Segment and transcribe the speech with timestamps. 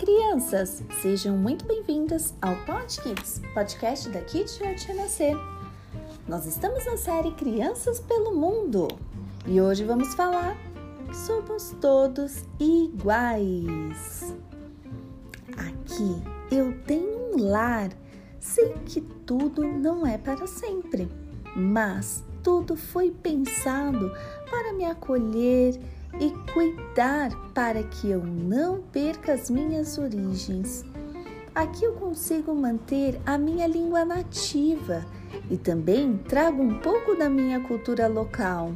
[0.00, 5.36] crianças, sejam muito bem-vindas ao Pod Kids, podcast da Kids Church Renascer.
[6.26, 8.88] Nós estamos na série Crianças pelo Mundo
[9.46, 10.56] e hoje vamos falar
[11.12, 14.34] Somos Todos Iguais.
[15.58, 17.90] Aqui eu tenho um lar,
[18.38, 21.10] sei que tudo não é para sempre,
[21.54, 24.12] mas tudo foi pensado
[24.50, 25.78] para me acolher
[26.18, 30.84] e cuidar para que eu não perca as minhas origens.
[31.54, 35.04] Aqui eu consigo manter a minha língua nativa
[35.50, 38.72] e também trago um pouco da minha cultura local.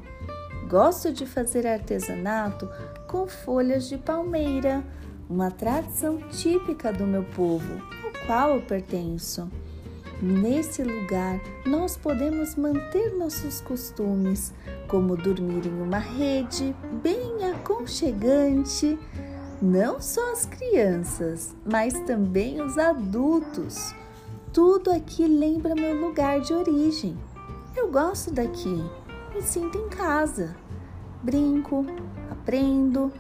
[0.69, 2.69] Gosto de fazer artesanato
[3.07, 4.85] com folhas de palmeira,
[5.29, 7.75] uma tradição típica do meu povo,
[8.05, 9.49] ao qual eu pertenço.
[10.23, 14.55] Nesse lugar, nós podemos manter nossos costumes,
[14.89, 18.99] como dormir em uma rede bem aconchegante.
[19.61, 23.95] Não só as crianças, mas também os adultos.
[24.53, 27.17] Tudo aqui lembra meu lugar de origem.
[27.77, 28.85] Eu gosto daqui,
[29.35, 30.55] me sinto em casa.
[31.23, 31.85] Brinco,
[32.31, 33.13] aprendo,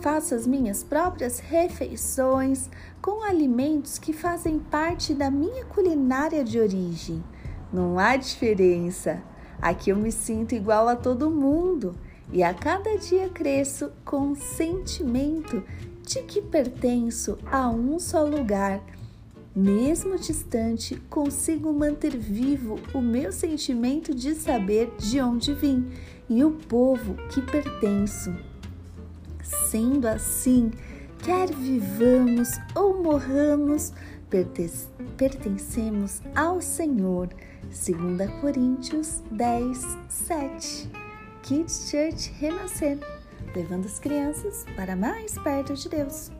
[0.00, 2.70] Faço as minhas próprias refeições
[3.02, 7.22] com alimentos que fazem parte da minha culinária de origem.
[7.70, 9.22] Não há diferença.
[9.60, 11.94] Aqui eu me sinto igual a todo mundo
[12.32, 15.62] e a cada dia cresço com o sentimento
[16.02, 18.82] de que pertenço a um só lugar.
[19.54, 25.90] Mesmo distante, consigo manter vivo o meu sentimento de saber de onde vim
[26.26, 28.49] e o povo que pertenço.
[29.42, 30.70] Sendo assim,
[31.18, 33.92] quer vivamos ou morramos,
[35.16, 37.28] pertencemos ao Senhor.
[37.62, 40.90] 2 Coríntios 10, 7.
[41.42, 42.98] Kids Church Renascer,
[43.54, 46.30] levando as crianças para mais perto de Deus.